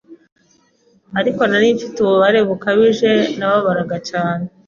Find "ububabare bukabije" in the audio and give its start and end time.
1.99-3.11